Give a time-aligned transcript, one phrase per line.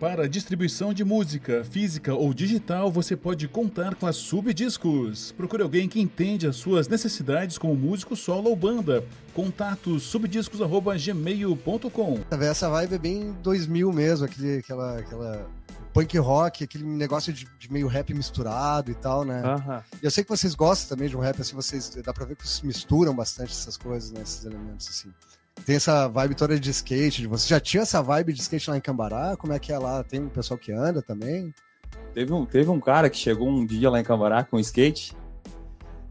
[0.00, 5.30] Para distribuição de música, física ou digital, você pode contar com a Subdiscos.
[5.32, 9.04] Procure alguém que entende as suas necessidades como músico solo ou banda.
[9.34, 12.20] Contato subdiscos@gmail.com.
[12.40, 15.46] Essa vibe é bem 2000 mesmo, aquele, aquela, aquela
[15.92, 19.42] punk rock, aquele negócio de, de meio rap misturado e tal, né?
[20.02, 22.36] E eu sei que vocês gostam também de um rap, assim, vocês dá pra ver
[22.36, 24.22] que vocês misturam bastante essas coisas, né?
[24.22, 25.10] Esses elementos, assim.
[25.64, 28.80] Tem essa vibe toda de skate, você já tinha essa vibe de skate lá em
[28.80, 29.36] Cambará?
[29.36, 30.02] Como é que é lá?
[30.02, 31.54] Tem um pessoal que anda também?
[32.12, 35.14] Teve um, teve um cara que chegou um dia lá em Cambará com skate.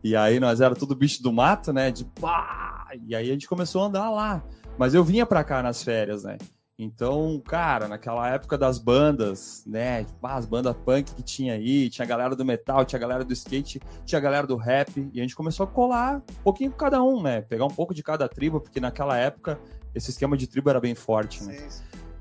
[0.04, 1.92] E aí nós era tudo bicho do mato, né?
[1.92, 2.88] De pá!
[3.06, 4.44] E aí a gente começou a andar lá.
[4.78, 6.38] Mas eu vinha pra cá nas férias, né?
[6.82, 10.06] Então, cara, naquela época das bandas, né?
[10.06, 13.02] Tipo, ah, as bandas punk que tinha aí, tinha a galera do metal, tinha a
[13.02, 16.42] galera do skate, tinha a galera do rap, e a gente começou a colar um
[16.42, 17.42] pouquinho com cada um, né?
[17.42, 19.60] Pegar um pouco de cada tribo, porque naquela época
[19.94, 21.58] esse esquema de tribo era bem forte, né?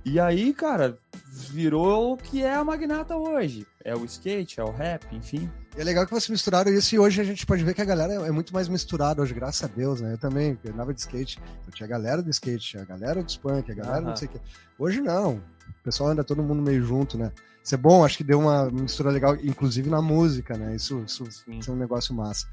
[0.04, 0.96] E aí, cara,
[1.30, 3.64] virou o que é a Magnata hoje.
[3.84, 5.48] É o skate, é o rap, enfim.
[5.78, 7.84] E é legal que vocês misturaram isso e hoje a gente pode ver que a
[7.84, 10.14] galera é muito mais misturada hoje, graças a Deus, né?
[10.14, 13.22] Eu também eu andava de skate, eu tinha a galera do skate, tinha a galera
[13.22, 14.16] dos punk, a galera não Aham.
[14.16, 14.40] sei o quê.
[14.76, 15.34] Hoje não.
[15.36, 17.30] O pessoal anda todo mundo meio junto, né?
[17.62, 20.74] Isso é bom, acho que deu uma mistura legal, inclusive na música, né?
[20.74, 22.48] Isso, isso, isso é um negócio massa.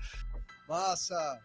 [0.70, 1.40] Massa!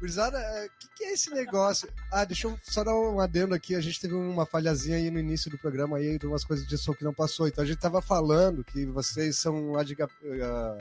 [0.00, 1.86] Gurizada, o que, que é esse negócio?
[2.10, 3.74] Ah, deixa eu só dar um adendo aqui.
[3.74, 6.78] A gente teve uma falhazinha aí no início do programa aí, de umas coisas de
[6.78, 7.46] som que não passou.
[7.46, 9.94] Então a gente tava falando que vocês são lá de.
[10.02, 10.78] Ah,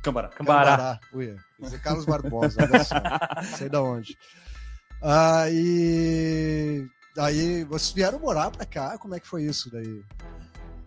[0.00, 0.28] Cambará.
[0.28, 1.00] Cambará.
[1.12, 2.94] Ui, esse é Carlos Barbosa, olha só.
[3.58, 4.16] Sei da onde.
[5.02, 6.86] Ah, e
[7.18, 8.96] aí vocês vieram morar pra cá?
[8.96, 10.04] Como é que foi isso daí?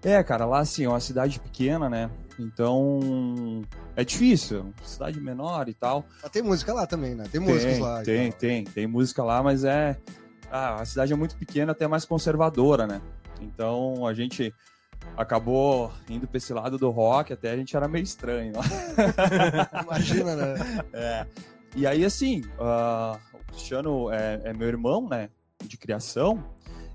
[0.01, 2.09] É, cara, lá assim, é uma cidade pequena, né?
[2.39, 3.61] Então
[3.95, 6.05] é difícil, cidade menor e tal.
[6.21, 7.25] Mas tem música lá também, né?
[7.29, 8.01] Tem músicos tem, lá.
[8.01, 9.97] Tem, tem, tem música lá, mas é.
[10.49, 13.01] Ah, a cidade é muito pequena, até mais conservadora, né?
[13.41, 14.53] Então a gente
[15.15, 18.53] acabou indo pra esse lado do rock, até a gente era meio estranho.
[19.83, 20.55] Imagina, né?
[20.93, 21.27] É.
[21.75, 25.29] E aí, assim, ah, o Cristiano é, é meu irmão, né?
[25.63, 26.43] De criação.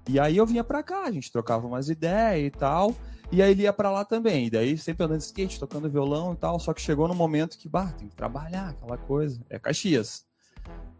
[0.08, 2.94] E aí eu vinha pra cá, a gente trocava umas ideias e tal.
[3.32, 4.46] E aí ele ia pra lá também.
[4.46, 6.58] E daí sempre andando de skate, tocando violão e tal.
[6.60, 9.40] Só que chegou no momento que, bah, tem que trabalhar, aquela coisa.
[9.50, 10.24] É Caxias.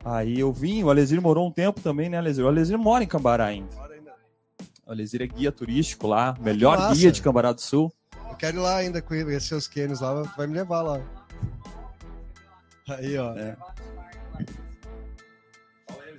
[0.05, 2.45] Aí eu vim, o Alesir morou um tempo também, né, Alesir?
[2.45, 3.75] O Alesir mora em Cambará ainda.
[4.87, 7.91] O Alesir é guia turístico lá, melhor guia de Cambará do Sul.
[8.29, 11.01] Eu quero ir lá ainda com ele, esses seus cânions lá, vai me levar lá.
[12.89, 13.33] Aí, ó.
[13.35, 13.57] É.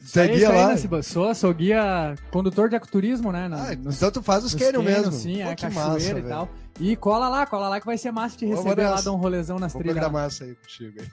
[0.05, 0.67] Você isso guia aí, lá?
[0.69, 1.01] né, Ciba?
[1.03, 3.47] Sou, sou guia condutor de ecoturismo, né?
[3.47, 5.11] na- Ah, nos- então tu faz os cânions, mesmo.
[5.11, 6.27] Sim, Pô, é que cachoeira massa, e velho.
[6.27, 6.49] tal.
[6.79, 9.15] E cola lá, cola lá que vai ser massa te Vamos receber lá, dar um
[9.15, 9.97] rolezão nas Vou trilhas.
[9.97, 11.01] pegar massa aí contigo.
[11.01, 11.07] aí.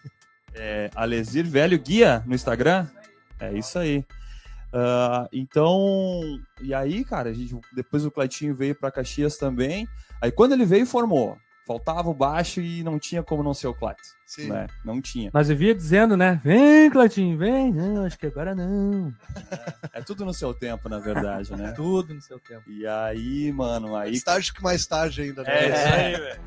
[0.54, 2.86] é, Alesir Velho Guia no Instagram.
[3.40, 4.04] É isso aí.
[4.74, 6.20] Ah, então,
[6.60, 9.86] e aí, cara, a gente, depois o Cleitinho veio para Caxias também.
[10.20, 11.36] Aí quando ele veio, formou.
[11.66, 14.48] Faltava o baixo e não tinha como não ser o Cleiton, Sim.
[14.48, 14.66] né?
[14.84, 15.30] Não tinha.
[15.32, 16.40] Mas eu via dizendo, né?
[16.42, 17.72] Vem, Clatinho, vem.
[17.72, 19.14] Não, acho que agora não.
[19.92, 21.72] É tudo no seu tempo, na verdade, né?
[21.76, 22.68] Tudo no seu tempo.
[22.68, 25.50] E aí, mano, aí Estágio que mais tarde ainda, né?
[25.52, 26.40] É isso aí, velho.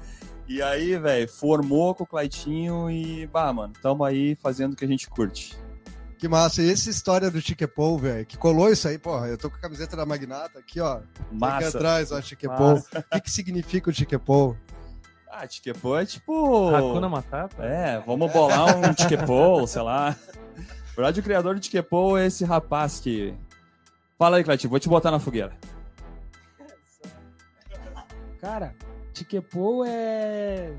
[0.48, 4.86] E aí, velho, formou com o Claitinho e, bah, mano, tamo aí fazendo o que
[4.86, 5.58] a gente curte.
[6.18, 6.62] Que massa.
[6.62, 9.60] E essa história do Chiquepou, velho, que colou isso aí, porra, eu tô com a
[9.60, 10.98] camiseta da Magnata aqui, ó.
[10.98, 11.78] Aqui Massa.
[11.78, 12.76] atrás, ó, Chiquepou.
[12.78, 14.56] O que que significa o Chiquepou?
[15.38, 16.74] Ah, Tiquepô é tipo.
[16.74, 17.62] Hakuna Matata.
[17.62, 20.16] É, vamos bolar um Tiquepô, sei lá.
[20.58, 23.34] Na verdade, o criador do Tiquepô é esse rapaz que.
[24.18, 25.52] Fala aí, Claitinho, vou te botar na fogueira.
[28.40, 28.74] Cara,
[29.12, 30.72] Tiquepô é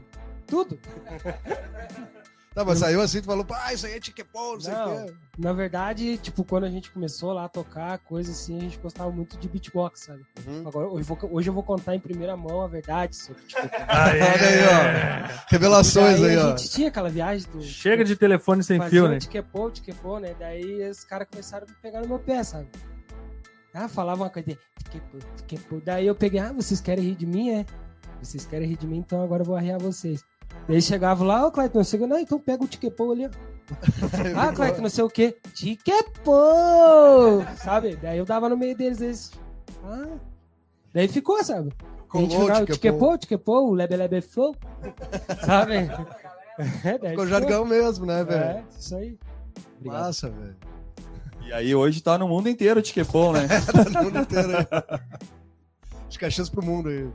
[0.47, 0.78] tudo.
[2.56, 5.15] Tá, mas saiu assim, tu falou, pá, isso aí é Chiquepou, não sei o quê.
[5.37, 9.11] Na verdade, tipo, quando a gente começou lá a tocar, coisa assim, a gente gostava
[9.11, 10.25] muito de beatbox, sabe?
[10.47, 10.66] Uhum.
[10.66, 13.69] Agora, hoje, eu vou, hoje eu vou contar em primeira mão a verdade sobre Tiquepô.
[13.93, 15.43] Olha aí, ó.
[15.50, 16.56] Revelações aí, a ó.
[16.56, 17.61] gente tinha aquela viagem do.
[17.61, 19.19] Chega de telefone sem fio, né?
[19.19, 20.34] Tiquepô, Tiquepô, né?
[20.39, 22.69] Daí os caras começaram a me pegar no meu pé, sabe?
[23.75, 25.83] Ah, falavam uma coisa de Tiquepô, Tiquepô.
[25.84, 27.66] Daí eu peguei, ah, vocês querem rir de mim, é?
[28.22, 30.25] Vocês querem rir de mim, então agora eu vou arriar vocês.
[30.69, 33.31] Daí chegava lá, ô Cleiton, chega, não, então pega o Tiquepô ali, ó.
[34.37, 35.37] Ah, Cleiton, não sei o quê.
[35.53, 36.33] Tiquepô!
[37.57, 37.97] Sabe?
[37.97, 39.33] Daí eu dava no meio deles, eles.
[39.85, 40.17] Ah.
[40.93, 41.73] Daí ficou, sabe?
[42.15, 43.19] A gente Colou o ficava, Tiquepô.
[43.19, 44.57] Tiquepô, o Lebe Lebe Flow.
[45.45, 45.91] Sabe?
[46.59, 48.43] É, daí Ficou jargão mesmo, né, velho?
[48.43, 49.19] É, isso aí.
[49.79, 50.01] Obrigado.
[50.05, 50.57] Massa, velho.
[51.47, 53.47] E aí hoje tá no mundo inteiro o Tiquepô, né?
[53.71, 54.67] Todo mundo inteiro aí.
[56.09, 57.07] De Caxias pro mundo aí.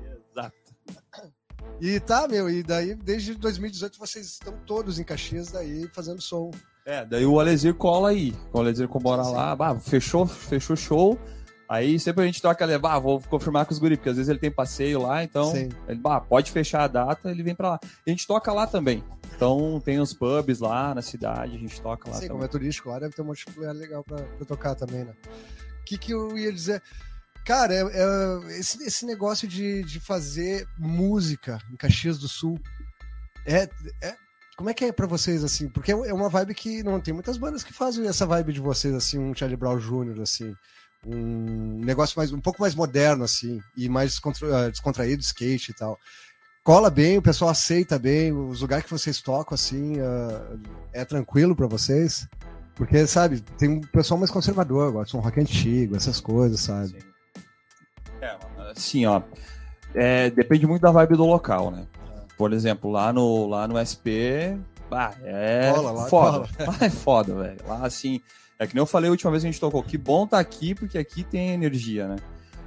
[1.81, 6.51] E tá, meu, e daí, desde 2018, vocês estão todos em Caxias daí fazendo som.
[6.85, 8.35] É, daí o Alesir cola aí.
[8.53, 11.19] O Alesir bora lá, bah, fechou, fechou show.
[11.67, 14.29] Aí sempre a gente toca levar, ah, vou confirmar com os guri, porque às vezes
[14.29, 15.69] ele tem passeio lá, então Sim.
[15.87, 17.79] ele, bah, pode fechar a data, ele vem pra lá.
[18.05, 19.03] E a gente toca lá também.
[19.35, 22.45] Então tem os pubs lá na cidade, a gente toca lá Sim, como também.
[22.45, 25.13] é turístico lá, deve ter um monte de lugar legal pra, pra tocar também, né?
[25.81, 26.83] O que, que eu ia dizer?
[27.45, 32.59] Cara, é- é- esse, esse negócio de, de fazer música em Caxias do Sul
[33.45, 33.67] é,
[34.01, 34.15] é-
[34.57, 35.67] Como é que é pra vocês, assim?
[35.69, 38.93] Porque é uma vibe que não tem muitas bandas que fazem essa vibe de vocês,
[38.93, 40.53] assim, um Charlie Brown Jr., assim.
[41.03, 45.97] Um negócio mais, um pouco mais moderno, assim, e mais descontra- descontraído, skate e tal.
[46.63, 50.57] Cola bem, o pessoal aceita bem, os lugares que vocês tocam, assim, ah,
[50.93, 52.27] é tranquilo pra vocês?
[52.75, 56.95] Porque, sabe, tem um pessoal mais conservador, gosta de um rock antigo, essas coisas, sabe?
[58.21, 58.37] É,
[58.71, 59.21] assim, ó.
[59.95, 61.85] é, depende muito da vibe do local, né?
[62.37, 64.55] Por exemplo, lá no, lá no SP,
[65.23, 66.49] é Cola lá, foda.
[66.81, 67.57] É foda, velho.
[67.67, 68.21] Lá, assim,
[68.59, 70.39] é que nem eu falei a última vez que a gente tocou, que bom tá
[70.39, 72.17] aqui, porque aqui tem energia, né?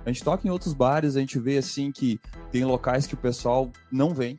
[0.04, 2.20] A gente toca em outros bares, a gente vê, assim, que
[2.50, 4.38] tem locais que o pessoal não vem,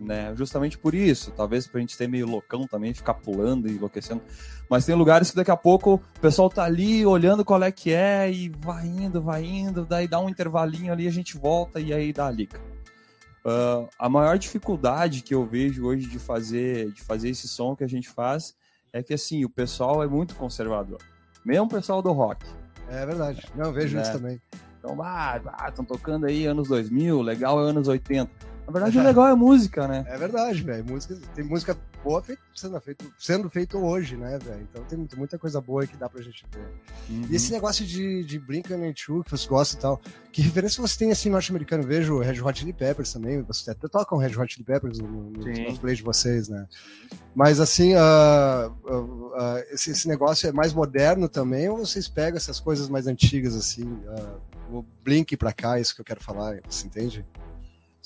[0.00, 0.34] né?
[0.36, 4.22] Justamente por isso, talvez pra gente ser meio loucão também, ficar pulando e enlouquecendo.
[4.68, 7.92] Mas tem lugares que daqui a pouco o pessoal tá ali olhando qual é que
[7.92, 11.92] é e vai indo, vai indo, daí dá um intervalinho ali, a gente volta e
[11.92, 12.60] aí dá a liga.
[13.44, 17.84] Ah, a maior dificuldade que eu vejo hoje de fazer, de fazer esse som que
[17.84, 18.54] a gente faz
[18.92, 20.98] é que assim, o pessoal é muito conservador.
[21.44, 22.44] Mesmo o pessoal do rock.
[22.88, 23.42] É verdade.
[23.54, 24.02] Não, eu vejo Né?
[24.02, 24.40] isso também.
[24.78, 28.53] Então, ah, estão tocando aí anos 2000, legal é anos 80.
[28.66, 30.04] Na verdade, o legal é música, né?
[30.08, 30.84] É verdade, velho.
[30.86, 34.66] Música, tem música boa feita, sendo, feito, sendo feito hoje, né, velho?
[34.70, 36.66] Então tem muita- coisa boa aí que dá pra gente ver.
[37.10, 37.26] Uhum.
[37.30, 40.00] E esse negócio de, de Blink-182 que você gosta e tal,
[40.32, 41.82] que referência você tem assim norte-americano?
[41.82, 45.44] Vejo Red Hot Chili Peppers também, você até tocam Red Hot Chili Peppers no- nos
[45.44, 45.64] Sim.
[45.64, 46.66] cosplays de vocês, né?
[47.34, 49.04] Mas assim, ah, ah,
[49.36, 53.54] ah, esse, esse negócio é mais moderno também ou vocês pegam essas coisas mais antigas
[53.54, 54.00] assim?
[54.72, 57.24] o Blink pra cá, é isso que eu quero falar, você entende?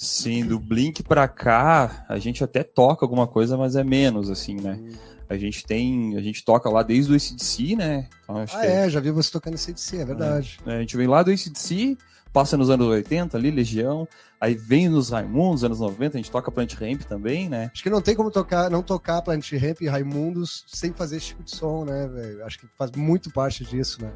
[0.00, 4.54] Sim, do Blink pra cá, a gente até toca alguma coisa, mas é menos, assim,
[4.54, 4.80] né?
[5.28, 8.08] A gente tem, a gente toca lá desde o ACDC, né?
[8.22, 10.60] Então, acho Ah, que é, já vi você tocando esse CDC, é verdade.
[10.64, 11.98] né, A gente vem lá do ACDC,
[12.32, 14.06] passa nos anos 80 ali, Legião,
[14.40, 17.68] aí vem nos Raimundos, anos 90, a gente toca Plant Ramp também, né?
[17.74, 21.26] Acho que não tem como tocar, não tocar Planet Ramp e Raimundos sem fazer esse
[21.26, 22.44] tipo de som, né, velho?
[22.46, 24.12] Acho que faz muito parte disso, né?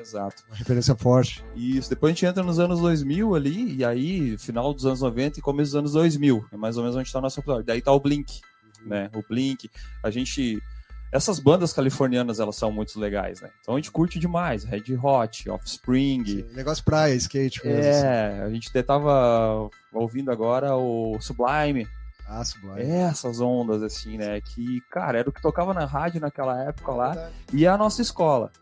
[0.00, 0.42] Exato.
[0.48, 1.44] Uma referência forte.
[1.54, 5.38] Isso, depois a gente entra nos anos 2000 ali, e aí, final dos anos 90
[5.38, 7.64] e começo dos anos 2000, é mais ou menos onde tá o nosso episódio.
[7.64, 8.40] Daí tá o Blink,
[8.86, 9.10] né?
[9.14, 9.68] O Blink,
[10.02, 10.62] a gente...
[11.10, 13.48] Essas bandas californianas, elas são muito legais, né?
[13.62, 17.80] Então a gente curte demais, Red Hot, Offspring, Sim, negócio praia, skate mesmo.
[17.80, 18.04] assim.
[18.06, 21.88] É, a gente até tava ouvindo agora o Sublime,
[22.28, 22.82] Ah, sublime.
[22.82, 24.38] essas ondas assim, né?
[24.42, 27.34] Que, cara, era o que tocava na rádio naquela época lá Verdade.
[27.54, 28.52] e é a nossa escola.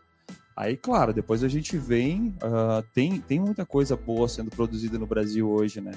[0.57, 5.05] Aí, claro, depois a gente vem, ah, tem, tem muita coisa boa sendo produzida no
[5.05, 5.91] Brasil hoje, né?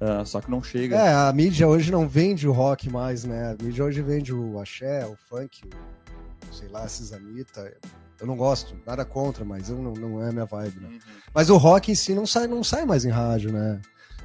[0.00, 0.96] Ah, só que não chega.
[0.96, 3.54] É, a mídia hoje não vende o rock mais, né?
[3.54, 7.76] A mídia hoje vende o axé, o funk, o, sei lá, esses Anitta.
[8.18, 10.88] Eu não gosto, nada contra, mas eu não, não é a minha vibe, né?
[10.88, 10.98] Uhum.
[11.34, 13.82] Mas o rock em si não sai, não sai mais em rádio, né?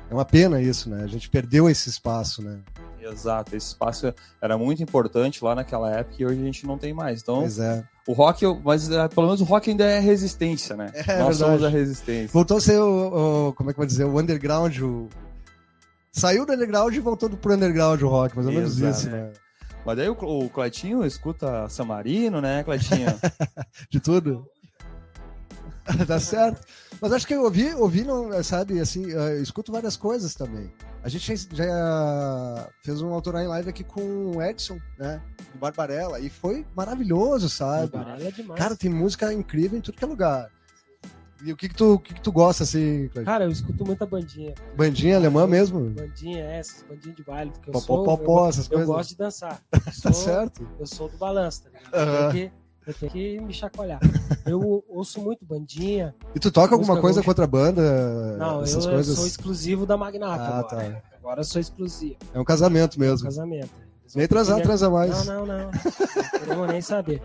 [0.10, 1.04] É uma pena isso, né?
[1.04, 2.62] A gente perdeu esse espaço, né?
[3.07, 6.94] Exato, esse espaço era muito importante lá naquela época e hoje a gente não tem
[6.94, 7.22] mais.
[7.22, 7.84] Então, Pois é.
[8.07, 10.92] o rock, mas ah, pelo menos o rock ainda é resistência, né?
[10.94, 11.66] É Nós somos verdade.
[11.66, 12.30] a resistência.
[12.34, 14.04] Voltou a ser o, o- Como é que eu vou dizer?
[14.06, 14.80] O underground.
[14.81, 15.07] O...
[16.12, 18.97] Saiu do underground e voltou pro underground o rock, mais ou menos Exato.
[18.97, 19.31] isso, né?
[19.85, 23.06] Mas daí o, o Cleitinho escuta Samarino, né, Cleitinho?
[23.92, 24.47] De tudo.
[26.07, 26.65] tá certo.
[26.99, 30.71] Mas acho que eu ouvi, ouvi não, sabe, assim, eu escuto várias coisas também.
[31.04, 35.21] A gente já, fez um autoral em live aqui com o Edson, né?
[35.54, 37.92] Do Barbarella, e foi maravilhoso, sabe?
[37.92, 38.59] Baralho é demais.
[38.59, 40.49] Cara, tem música incrível em tudo que é lugar.
[41.44, 43.07] E o que que tu, que que tu gosta, assim?
[43.23, 44.56] Cara, eu escuto muita bandinha.
[44.75, 45.89] Bandinha alemã mesmo?
[45.92, 47.51] Bandinha, essas, bandinha de baile.
[47.51, 48.04] Porque eu Pó, sou.
[48.04, 48.87] pó, pó, eu, essas eu coisas.
[48.87, 49.61] gosto de dançar.
[49.69, 50.68] Tá Eu sou, certo?
[50.80, 51.94] eu sou do balanço, tá ligado?
[51.94, 52.65] Eu Aham.
[52.87, 53.99] Eu tenho que me chacoalhar.
[54.45, 56.13] Eu ouço muito bandinha.
[56.35, 57.23] E tu toca alguma coisa gaúcha.
[57.23, 58.37] com outra banda?
[58.37, 60.92] Não, eu, sou exclusivo da Magnata Ah, agora.
[61.01, 61.01] tá.
[61.18, 62.18] Agora eu sou exclusivo.
[62.33, 63.25] É um casamento É um mesmo.
[63.25, 63.71] casamento.
[64.15, 65.25] Nem transar, querer- transa mais.
[65.25, 65.71] Não, não, não.
[65.71, 67.21] Não queremos nem saber.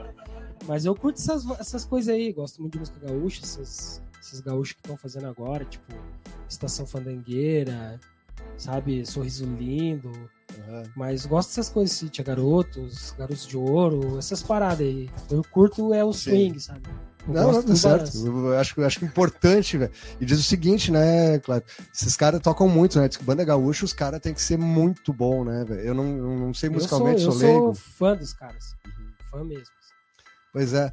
[0.66, 2.32] Mas eu curto essas, essas coisas aí.
[2.32, 5.92] Gosto muito de música gaúcha, essas, esses gaúchos que estão fazendo agora, tipo
[6.48, 8.00] Estação Fandangueira,
[8.56, 9.04] sabe?
[9.06, 10.10] Sorriso Lindo.
[10.96, 15.08] Mas gosto dessas coisas, assim, Tia Garotos, Garotos de Ouro, essas paradas aí.
[15.30, 16.30] Eu curto é o Sim.
[16.30, 16.82] swing, sabe?
[17.26, 18.16] Eu Não, não, tá certo.
[18.26, 19.92] Eu acho, eu acho importante, velho.
[20.20, 21.66] E diz o seguinte, né, Cláudio?
[21.94, 23.08] Esses caras tocam muito, né?
[23.08, 25.80] Diz que banda gaúcha, os caras têm que ser muito bom, né, velho?
[25.80, 27.74] Eu não, eu não sei Eu sou, musicalmente, eu sou, sou leigo.
[27.74, 28.74] fã dos caras.
[29.30, 29.66] Fã mesmo.
[30.52, 30.90] Pois é.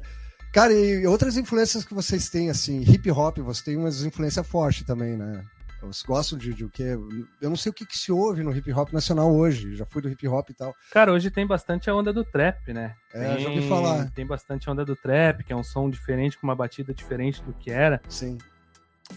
[0.52, 4.84] Cara, e outras influências que vocês têm, assim, hip hop, você tem umas influências fortes
[4.86, 5.44] também, né?
[5.80, 6.98] Vocês gostam de, de o quê?
[7.40, 9.76] Eu não sei o que, que se ouve no hip hop nacional hoje.
[9.76, 10.74] Já fui do hip hop e tal.
[10.90, 12.92] Cara, hoje tem bastante a onda do trap, né?
[13.14, 14.10] É, tem, já ouvi falar.
[14.10, 17.42] Tem bastante a onda do trap, que é um som diferente, com uma batida diferente
[17.42, 18.00] do que era.
[18.08, 18.38] Sim.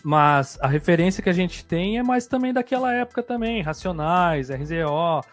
[0.04, 3.62] Mas a referência que a gente tem é mais também daquela época também.
[3.62, 5.24] Racionais, RZO, Aham.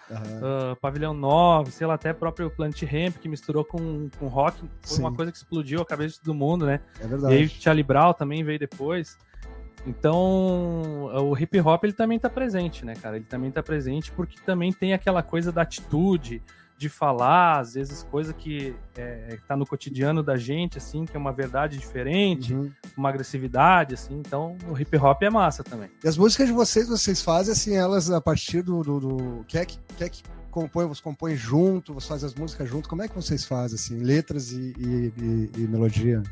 [0.43, 4.59] ah, Pavilhão 9, sei lá, até próprio Plant Ramp, que misturou com, com rock.
[4.83, 5.03] Foi Sim.
[5.03, 6.81] uma coisa que explodiu a cabeça de todo mundo, né?
[6.99, 7.45] É E aí verdade.
[7.45, 9.17] o Charlie Brown também veio depois.
[9.87, 13.17] Então, o hip hop ele também tá presente, né, cara?
[13.17, 16.43] Ele também tá presente porque também tem aquela coisa da atitude,
[16.77, 21.19] de falar, às vezes coisa que é, tá no cotidiano da gente, assim, que é
[21.19, 22.71] uma verdade diferente, Uhum.
[22.97, 24.15] uma agressividade, assim.
[24.17, 25.91] Então, o hip hop é massa também.
[26.05, 28.85] E as músicas de vocês, vocês fazem assim, elas a partir do.
[28.85, 29.45] do, do...
[29.49, 32.89] Quer que, quer que compõe, você compõe junto, você faz as músicas junto.
[32.89, 36.23] Como é que vocês fazem, assim, letras e, e, e- e melodia?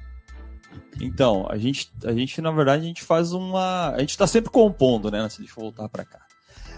[1.01, 3.91] Então, a gente, a gente, na verdade, a gente faz uma.
[3.91, 5.29] A gente tá sempre compondo, né?
[5.29, 6.21] Se deixa eu voltar pra cá.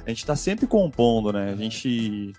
[0.04, 1.52] A gente tá sempre compondo, né?
[1.52, 2.32] A gente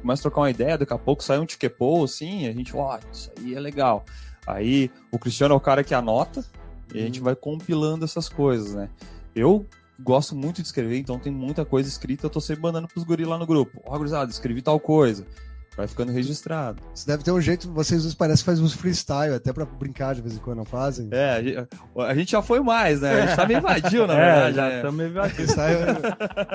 [0.00, 2.98] começa a trocar uma ideia, daqui a pouco sai um tiquepô, assim, a gente, ó,
[3.12, 4.04] isso aí é legal.
[4.46, 6.44] Aí o Cristiano é o cara que anota
[6.92, 8.90] e a gente vai compilando essas coisas, né?
[9.34, 9.64] Eu
[10.00, 13.24] gosto muito de escrever, então tem muita coisa escrita, eu tô sempre mandando pros guri
[13.24, 13.80] lá no grupo.
[13.84, 15.24] Ó, gurizada, escrevi tal coisa.
[15.76, 16.82] Vai ficando registrado.
[16.94, 20.14] Você deve ter um jeito, vocês dois parece que fazem uns freestyle, até pra brincar
[20.14, 21.08] de vez em quando, não fazem?
[21.10, 23.22] É, a gente, a gente já foi mais, né?
[23.22, 24.82] A gente tá meio vadio, na é, verdade.
[24.82, 25.08] já né?
[25.08, 25.76] meio Freestyle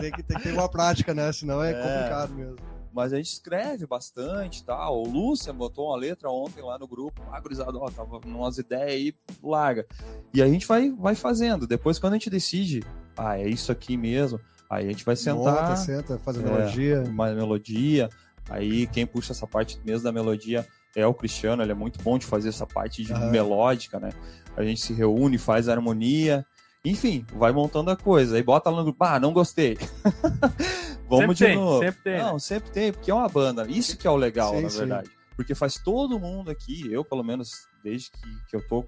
[0.02, 1.32] tem que, tem que ter uma prática, né?
[1.32, 1.74] Senão é, É.
[1.74, 2.56] complicado mesmo.
[2.94, 4.90] Mas a gente escreve bastante, tá?
[4.90, 7.22] O Lúcia botou uma letra ontem lá no grupo.
[7.32, 9.86] Ah, gurizada, ó, tava umas ideias aí, larga.
[10.34, 11.66] E a gente vai, vai fazendo.
[11.68, 12.84] Depois, quando a gente decide,
[13.16, 15.38] ah, é isso aqui mesmo, aí a gente vai sentar,
[15.70, 16.44] Monta, senta, faz a É.
[16.44, 17.04] melodia.
[17.08, 18.10] uma melodia.
[18.50, 22.18] Aí quem puxa essa parte mesmo da melodia é o Cristiano, ele é muito bom
[22.18, 23.30] de fazer essa parte de Aham.
[23.30, 24.10] melódica, né?
[24.56, 26.46] A gente se reúne, faz a harmonia.
[26.84, 28.36] Enfim, vai montando a coisa.
[28.38, 29.78] Aí bota lá no grupo, ah, não gostei.
[31.10, 31.80] Vamos Sempre de tem, novo.
[31.84, 33.66] sempre tem, Não, sempre tem, porque é uma banda.
[33.70, 34.78] Isso que é o legal, Sim, na sim.
[34.80, 35.10] verdade.
[35.36, 37.52] Porque faz todo mundo aqui, eu pelo menos,
[37.84, 38.86] desde que, que eu tô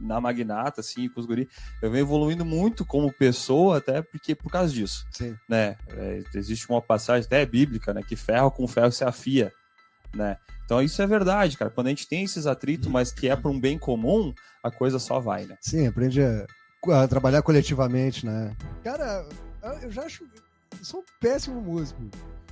[0.00, 1.48] na Magnata, assim, com os guri,
[1.82, 5.36] eu venho evoluindo muito como pessoa, até porque por causa disso Sim.
[5.48, 5.76] né?
[5.88, 8.02] É, existe uma passagem até bíblica, né?
[8.06, 9.52] Que ferro com ferro se afia,
[10.14, 10.36] né?
[10.64, 11.70] Então isso é verdade, cara.
[11.70, 14.98] Quando a gente tem esses atritos, mas que é para um bem comum, a coisa
[14.98, 15.56] só vai, né?
[15.60, 16.46] Sim, aprende a,
[17.02, 18.54] a trabalhar coletivamente, né?
[18.84, 19.26] Cara,
[19.82, 20.24] eu já acho.
[20.78, 22.00] Eu sou um péssimo músico.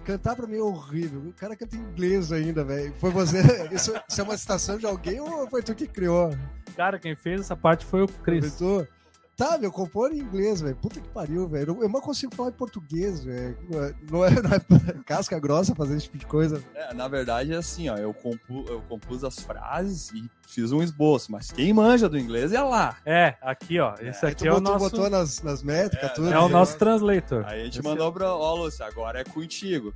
[0.06, 1.20] Cantar pra mim é horrível.
[1.20, 2.94] O cara canta em inglês ainda, velho.
[3.00, 3.38] Foi você.
[3.74, 6.30] Isso, isso é uma citação de alguém ou foi tu que criou?
[6.76, 8.54] Cara, quem fez essa parte foi o Chris.
[8.54, 8.88] Foi tu?
[9.36, 10.74] Tá, meu, compor em inglês, velho.
[10.76, 11.76] Puta que pariu, velho.
[11.82, 13.58] Eu não consigo falar em português, velho.
[13.68, 14.30] Não é, não é
[15.04, 16.64] casca grossa fazer esse tipo de coisa.
[16.74, 17.96] É, na verdade é assim, ó.
[17.96, 22.50] Eu, compu, eu compus as frases e fiz um esboço, mas quem manja do inglês
[22.54, 22.96] é lá.
[23.04, 23.92] É, aqui, ó.
[24.00, 24.90] Esse Aí aqui tu é o botou, nosso.
[24.90, 26.32] botou nas, nas métricas, tudo.
[26.32, 26.54] É o né?
[26.54, 27.44] nosso translator.
[27.46, 28.34] Aí a gente Esse mandou pra.
[28.34, 29.92] Ó, Lúcia, agora é contigo.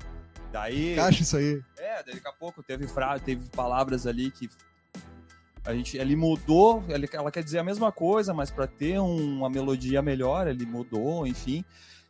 [0.52, 0.92] Daí.
[0.92, 1.62] Encaixa isso aí.
[1.78, 4.50] É, daqui a pouco teve frase, teve palavras ali que
[5.64, 9.38] a gente, ele mudou, ele- ela quer dizer a mesma coisa, mas para ter um-
[9.38, 11.64] uma melodia melhor, ele mudou, enfim.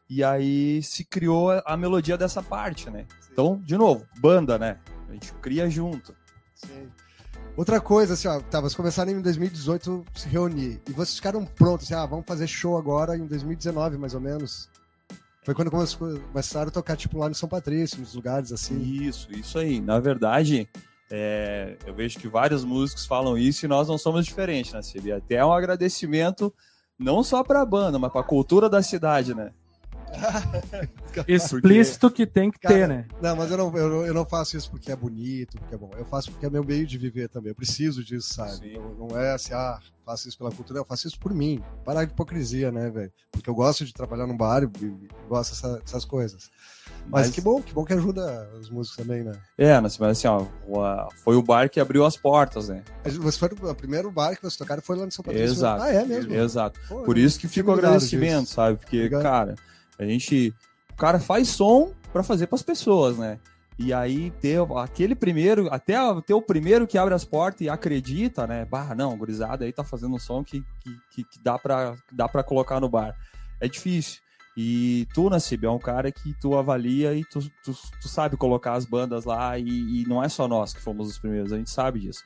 [0.09, 3.07] E aí se criou a- a melodia dessa parte, né?
[3.33, 4.78] Então, de novo, banda, né?
[5.09, 6.14] A gente cria junto.
[6.54, 6.88] Sim.
[7.57, 10.80] Outra coisa, assim, ó, tá, vocês começaram em 2018 se reunir.
[10.88, 14.69] E vocês ficaram prontos, assim, ah, vamos fazer show agora em 2019, mais ou menos.
[15.45, 15.87] Foi quando come-
[16.33, 18.80] começaram a tocar, tipo, lá no São Patrício, nos lugares assim.
[18.80, 19.80] Isso, isso aí.
[19.80, 20.69] Na verdade,
[21.12, 25.17] é, eu vejo que vários músicos falam isso e nós não somos diferentes, né, Silvia?
[25.17, 26.55] Até é um agradecimento
[26.99, 29.52] não só para a banda, mas para a cultura da cidade, né?
[31.26, 33.07] Explícito que tem que Cara, ter, né?
[33.21, 35.79] Não, mas eu não, eu, não- eu não faço isso porque é bonito, porque é
[35.79, 35.90] bom.
[35.97, 37.50] Eu faço porque é meu meio de viver também.
[37.50, 38.75] Eu preciso disso, sabe?
[38.79, 41.62] Não, não é assim, ah, faço isso pela cultura, eu faço isso por mim.
[41.85, 43.12] Parar de hipocrisia, né, velho?
[43.31, 46.50] Porque eu gosto de trabalhar num bar e, e gosto dessa- dessas coisas.
[47.09, 49.33] Mas, que bom, que bom que ajuda os músicos também, né?
[49.57, 50.47] É, mas assim, ó,
[51.25, 52.83] foi o bar que abriu as portas, né?
[53.02, 55.47] Mas Você foi o primeiro bar que vocês tocaram foi lá no São Patrício.
[55.55, 55.83] Exato.
[55.83, 56.33] Ah, é mesmo?
[56.35, 56.79] Exato.
[56.88, 58.55] Pô, Por isso que tinha fica o me ligado agradecimento, disso.
[58.55, 58.79] sabe?
[58.79, 59.23] Porque, Obrigado.
[59.23, 59.55] cara,
[60.04, 60.54] a gente.
[60.92, 63.38] O cara faz som pra fazer pras pessoas, né?
[63.78, 67.69] E aí ter aquele primeiro, até a- ter o primeiro que abre as portas e
[67.71, 68.66] acredita, né?
[68.66, 70.62] Bah, não, gurizada aí tá fazendo um som que,
[71.11, 73.16] que, que, dá, que dá pra colocar no bar.
[73.59, 74.21] É difícil.
[74.57, 78.75] E tu, Nassib, é um cara que tu avalia e tu, tu, tu sabe colocar
[78.75, 79.64] as bandas lá e,
[80.02, 82.23] e não é só nós que fomos os primeiros, a gente sabe disso.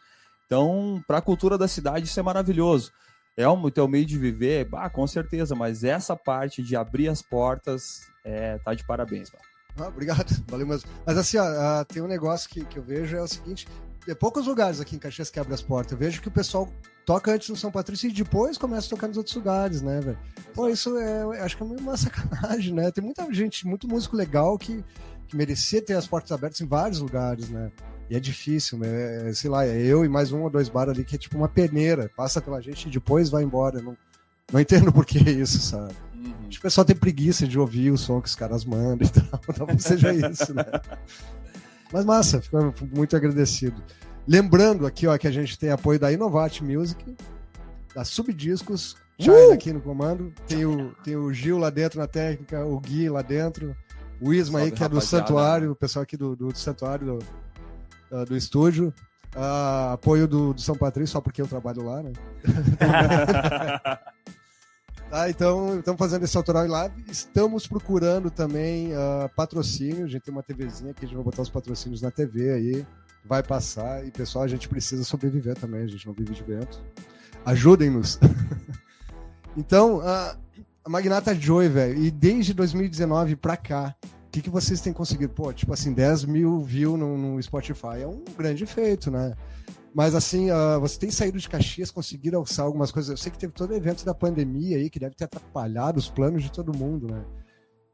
[0.47, 2.91] Então, pra cultura da cidade, isso é maravilhoso.
[3.37, 7.21] É o teu meio de viver, bah, com certeza, mas essa parte de abrir as
[7.21, 9.45] portas é, tá de parabéns, mano.
[9.77, 10.89] Ah, obrigado, valeu mesmo.
[11.05, 13.67] Mas assim, ó, ah, tem um negócio que, que eu vejo é o seguinte:
[14.07, 15.93] é poucos lugares aqui em Caxias que abrem as portas.
[15.93, 16.69] Eu vejo que o pessoal
[17.05, 20.19] toca antes no São Patrício e depois começa a tocar nos outros lugares, né, velho?
[20.55, 22.91] Pô, isso é, acho que é uma sacanagem, né?
[22.91, 24.85] Tem muita gente, muito músico legal que,
[25.27, 27.71] que merecia ter as portas abertas em vários lugares, né?
[28.09, 29.29] E é difícil, né?
[29.29, 31.37] É, sei lá, é eu e mais um ou dois bar ali que é tipo
[31.37, 33.81] uma peneira, passa pela gente e depois vai embora.
[33.81, 33.97] Não,
[34.53, 35.95] não entendo por que isso, sabe?
[36.15, 36.35] Uhum.
[36.41, 39.11] Acho que o pessoal tem preguiça de ouvir o som que os caras mandam e
[39.11, 39.41] tal.
[39.55, 40.65] Talvez seja isso, né?
[41.93, 43.83] Mas massa, fico muito agradecido.
[44.27, 47.17] Lembrando aqui, ó, que a gente tem apoio da Innovate Music,
[47.95, 50.33] da Subdiscos, China aqui no comando.
[50.47, 53.77] Tem o, tem o Gil lá dentro na técnica, o Gui lá dentro,
[54.21, 55.27] o Isma aí, que é do rapaziada.
[55.27, 57.19] Santuário, o pessoal aqui do, do Santuário
[58.11, 58.93] do, do estúdio.
[59.37, 62.13] Ah, apoio do, do São Patrício, só porque eu trabalho lá, né?
[65.11, 67.05] Tá, então estamos fazendo esse autoral live.
[67.09, 70.07] Estamos procurando também ah, patrocínio.
[70.07, 72.87] A gente tem uma TVzinha que a gente vai botar os patrocínios na TV aí.
[73.25, 74.05] Vai passar.
[74.05, 75.83] E pessoal, a gente precisa sobreviver também.
[75.83, 76.81] A gente não vive de vento.
[77.47, 78.19] Ajudem-nos.
[79.57, 80.37] então, ah,
[80.85, 82.03] a Magnata Joy, velho.
[82.03, 83.95] E desde 2019 pra cá,
[84.35, 85.33] que, que vocês têm conseguido?
[85.33, 89.35] Pô, tipo assim, 10 mil views no, no Spotify é um grande feito, né?
[89.95, 93.11] Mas assim, ah, você tem saído de Caxias, conseguiram alçar algumas coisas.
[93.11, 96.09] Eu sei que teve todo o evento da pandemia aí, que deve ter atrapalhado os
[96.09, 97.25] planos de todo mundo, né?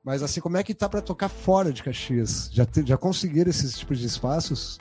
[0.02, 2.48] Mas assim, como é que tá para tocar fora de Caxias?
[2.50, 4.78] Já, te- já conseguiram esses tipos de espaços?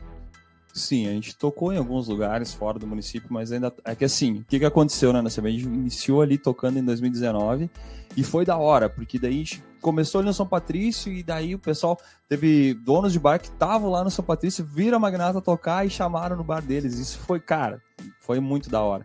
[0.79, 3.73] Sim, a gente tocou em alguns lugares fora do município, mas ainda.
[3.83, 5.21] É que assim, o que, que aconteceu, né?
[5.21, 5.41] Nessa?
[5.41, 7.69] A gente iniciou ali tocando em 2019
[8.15, 11.53] e foi da hora, porque daí a gente começou ali no São Patrício e daí
[11.53, 15.41] o pessoal teve donos de bar que estavam lá no São Patrício, viram a Magnata
[15.41, 16.97] tocar e chamaram no bar deles.
[16.97, 17.81] Isso foi, cara,
[18.21, 19.03] foi muito da hora.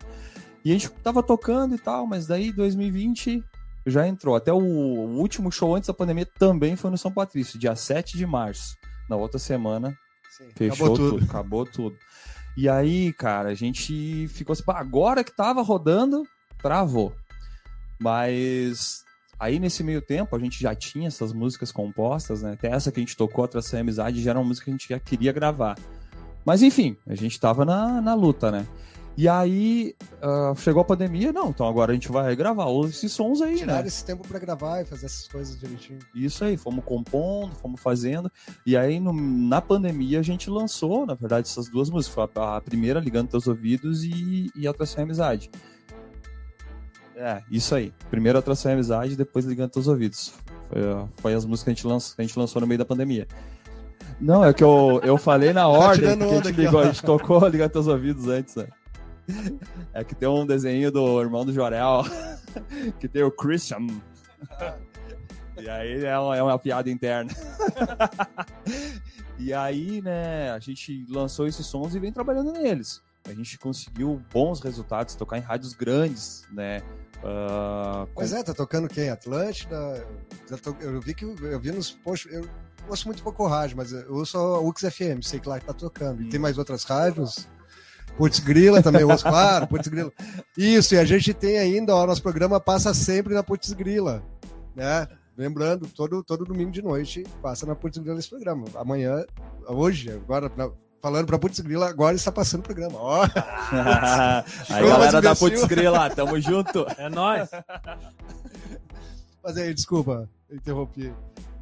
[0.63, 3.43] E a gente tava tocando e tal, mas daí 2020
[3.85, 4.33] já entrou.
[4.33, 8.25] Até o último show antes da pandemia também foi no São Patrício, dia 7 de
[8.25, 8.77] março.
[9.09, 9.95] Na outra semana
[10.37, 11.23] Sim, Fechou tudo.
[11.23, 11.95] acabou tudo.
[12.57, 16.23] E aí, cara, a gente ficou assim, "Pá, agora que tava rodando,
[16.61, 17.13] travou.
[17.99, 19.03] Mas
[19.39, 22.53] aí nesse meio tempo a gente já tinha essas músicas compostas, né?
[22.53, 24.73] Até essa que a gente tocou, a Tração Amizade, já era uma música que a
[24.73, 25.77] gente já queria gravar.
[26.45, 28.65] Mas enfim, a gente tava na, na luta, né?
[29.17, 33.41] E aí ah, chegou a pandemia, não, então agora a gente vai gravar esses sons
[33.41, 33.59] aí, né?
[33.59, 35.99] Tiraram esse tempo para gravar e fazer essas coisas direitinho.
[36.13, 38.29] Isso aí, fomos compondo, fomos fazendo.
[38.65, 42.13] E aí, no- na pandemia, a gente lançou, na verdade, essas duas músicas.
[42.13, 45.49] Foi a, a primeira, Ligando Teus Ouvidos, e, e Atração e Amizade.
[47.15, 47.93] É, isso aí.
[48.09, 50.33] Primeiro Atração e Amizade, depois Ligando Teus Ouvidos.
[50.69, 50.81] Foi,
[51.21, 53.27] foi as músicas que a, gente lançou, que a gente lançou no meio da pandemia.
[54.19, 57.01] Não, é que eu, eu falei na ordem, tirando porque a gente, ligou, a gente
[57.01, 58.67] tocou Ligando Teus Ouvidos antes, né?
[59.93, 62.03] É que tem um desenho do irmão do Jorel,
[62.99, 63.87] que tem o Christian.
[65.57, 67.31] E aí é uma, é uma piada interna.
[69.39, 73.01] e aí, né, a gente lançou esses sons e vem trabalhando neles.
[73.25, 76.81] A gente conseguiu bons resultados, tocar em rádios grandes, né?
[77.23, 79.09] ah, com- Pois é, tá tocando quem?
[79.09, 80.05] Atlântida?
[80.81, 82.47] Eu vi que eu vi nos poxa, eu
[82.87, 85.73] ouço muito pouco rádio, mas eu ouço a Ux FM, sei que lá que tá
[85.73, 86.21] tocando.
[86.21, 87.47] E tem mais outras rádios?
[88.17, 90.11] Putz Grila também ouço, claro, Putz Grila.
[90.57, 94.23] Isso, e a gente tem ainda, ó, o nosso programa passa sempre na Putz Grila,
[94.75, 95.07] né?
[95.37, 98.65] Lembrando, todo, todo domingo de noite passa na Putz Grila esse programa.
[98.75, 99.25] Amanhã,
[99.67, 102.97] hoje, agora, na- falando pra Putz Grila, agora está passando o programa.
[102.97, 103.23] Ó,
[104.69, 105.35] aí, galera da.
[105.35, 106.85] Putz Grila, tamo junto.
[106.97, 107.49] É nóis.
[109.43, 111.13] Mas aí, desculpa, interrompi.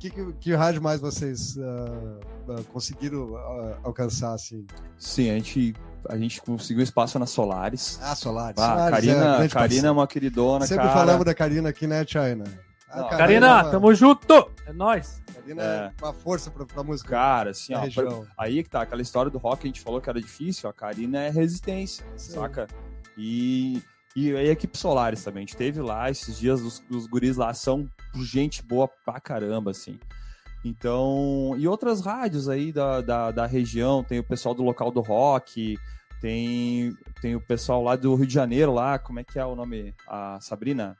[0.10, 4.66] Que, que, rádio mais vocês ah, ah, conseguiram ah, alcançar, assim?
[4.98, 5.74] Sim, a gente,
[6.10, 8.00] a gente conseguiu espaço na Solares.
[8.02, 8.62] Ah, Solares.
[8.62, 11.00] Ah, Solares, Karina, é, Karina é uma queridona, Sempre cara.
[11.00, 12.44] falamos da Karina aqui, né, China?
[12.94, 14.52] Não, Karina, é uma- tamo junto.
[14.68, 15.22] É nóis.
[15.34, 15.92] Karina É.
[16.00, 18.26] é uma força pra, pra música Cara, assim, ó, região.
[18.38, 20.74] Aí que tá, aquela história do rock que a gente falou que era difícil, a
[20.74, 22.34] Karina é resistência, Sim.
[22.34, 22.68] saca?
[23.18, 23.82] E,
[24.16, 27.54] e a equipe Solares também, a gente teve lá esses dias, os, os guris lá
[27.54, 30.00] são gente boa pra caramba, assim.
[30.64, 35.02] Então, e outras rádios aí da, da, da região, tem o pessoal do local do
[35.02, 35.78] rock,
[36.22, 39.56] tem, tem o pessoal lá do Rio de Janeiro lá, como é que é o
[39.56, 39.94] nome?
[40.08, 40.98] A Sabrina?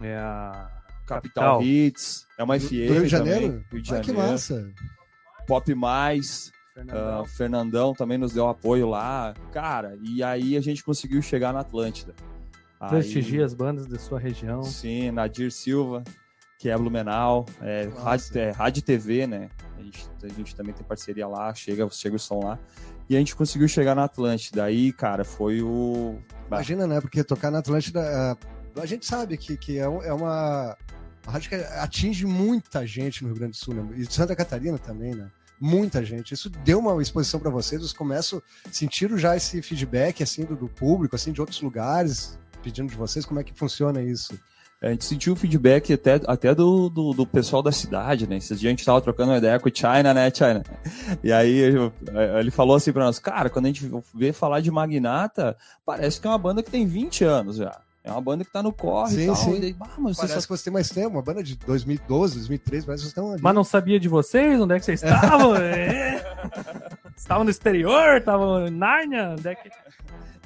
[0.00, 0.68] É a
[1.06, 1.62] Capital, Capital.
[1.62, 3.64] Hits, é uma do Rio de também, Janeiro?
[3.70, 4.72] Rio de Ah, que Janeiro, massa.
[5.46, 7.22] Pop Mais, Fernandão.
[7.22, 9.34] O Fernandão também nos deu apoio lá.
[9.52, 12.14] Cara, e aí a gente conseguiu chegar na Atlântida.
[12.80, 14.62] Aí- Prestigia as bandas da sua região.
[14.62, 16.04] Sim, Nadir Silva,
[16.58, 19.50] que é Blumenau, é, rádio, é, rádio TV, né?
[19.78, 22.58] A gente, a gente também tem parceria lá, chega, chega o som lá.
[23.08, 24.64] E a gente conseguiu chegar na Atlântida.
[24.64, 26.18] Aí, cara, foi o.
[26.48, 27.00] Imagina, né?
[27.00, 30.76] Porque tocar na Atlântida, ah, a gente sabe que, que é, é uma,
[31.22, 33.88] uma rádio que atinge muita gente no Rio Grande do Sul, né?
[33.96, 35.30] E Santa Catarina também, né?
[35.60, 36.34] muita gente.
[36.34, 40.68] Isso deu uma exposição para vocês, vocês começam, sentiram já esse feedback, assim, do, do
[40.68, 44.36] público, assim, de outros lugares, pedindo de vocês, como é que funciona isso?
[44.82, 48.36] A gente sentiu o feedback até, até do, do, do pessoal da cidade, né?
[48.36, 50.62] Esses dias a gente tava trocando uma ideia com o China, né, China?
[51.22, 51.92] E aí eu-
[52.38, 56.26] ele falou assim pra nós, cara, quando a gente vê falar de Magnata, parece que
[56.26, 57.80] é uma banda que tem 20 anos já.
[58.04, 59.36] É uma banda que tá no corre Sim, e tal.
[59.36, 59.56] sim.
[59.56, 62.86] E daí, "Ah, mas Parece que você tem mais tempo, uma banda de 2012, 2013,
[62.86, 63.42] parece que vocês estão ali.
[63.42, 64.60] Mas não sabia de vocês?
[64.60, 65.56] Onde é que vocês estavam?
[65.56, 66.22] É.
[67.16, 68.18] Estavam no exterior?
[68.18, 69.30] Estavam em Nárnia?
[69.30, 69.70] Onde é que...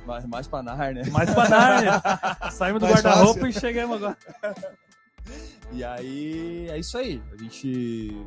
[0.06, 1.02] mais, mais pra Narnia.
[1.10, 2.02] Mais pra Nárnia.
[2.52, 4.16] Saímos do guarda-roupa e chegamos agora.
[5.72, 7.22] E aí é isso aí.
[7.32, 8.26] A gente,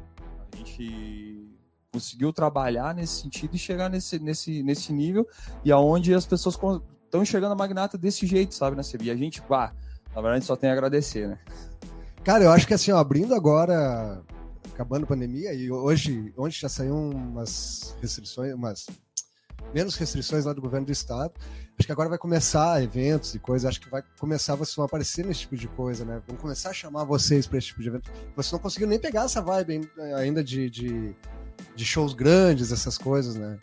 [0.53, 1.49] a gente
[1.91, 5.27] conseguiu trabalhar nesse sentido e chegar nesse, nesse, nesse nível
[5.63, 9.07] e aonde as pessoas estão chegando a Magnata desse jeito, sabe, né, Cebi?
[9.07, 9.73] E a gente, pá,
[10.15, 11.39] na verdade, só tem a agradecer, né?
[12.23, 14.23] Cara, eu acho que assim, ó, abrindo agora,
[14.73, 18.88] acabando a pandemia, e hoje, ontem já saiu umas restrições, umas
[19.73, 21.31] menos restrições lá do governo do estado.
[21.77, 25.25] Acho que agora vai começar eventos e coisas, acho que vai começar, vocês vão aparecer
[25.25, 26.21] nesse tipo de coisa, né?
[26.27, 28.12] Vão começar a chamar vocês para esse tipo de evento.
[28.36, 31.15] Vocês não conseguiram nem pegar essa vibe ain- ainda de, de,
[31.75, 33.57] de shows grandes, essas coisas, né?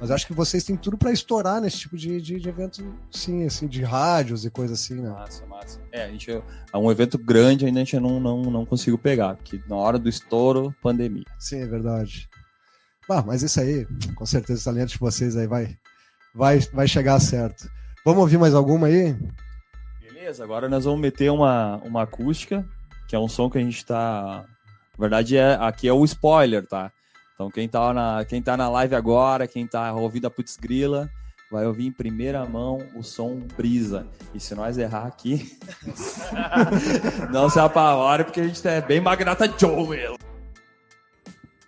[0.00, 3.44] Mas acho que vocês têm tudo para estourar nesse tipo de, de, de evento, sim,
[3.46, 5.08] assim, de rádios e coisa assim, né?
[5.08, 5.80] Massa, massa.
[5.92, 9.36] É, a gente, é um evento grande ainda a gente não, não, não conseguiu pegar,
[9.36, 11.24] porque na hora do estouro, pandemia.
[11.38, 12.28] Sim, é verdade.
[13.08, 15.76] Mas isso aí, com certeza o talento de vocês aí vai,
[16.34, 17.68] vai, vai chegar certo.
[18.04, 19.16] Vamos ouvir mais alguma aí?
[20.00, 22.66] Beleza, agora nós vamos meter uma, uma acústica,
[23.08, 24.44] que é um som que a gente tá.
[24.96, 26.90] Na verdade, é, aqui é o spoiler, tá?
[27.34, 31.10] Então quem tá, na, quem tá na live agora, quem tá ouvindo a Putz Grila,
[31.50, 34.06] vai ouvir em primeira mão o som Brisa.
[34.32, 35.58] E se nós errar aqui,
[37.32, 40.33] não se apavore, porque a gente é bem Magnata Joe mesmo.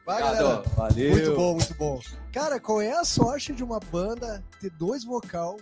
[0.07, 0.63] Vai, galera.
[0.77, 1.11] Valeu.
[1.11, 2.01] Muito bom, muito bom.
[2.33, 5.57] Cara, qual é a sorte de uma banda ter dois vocal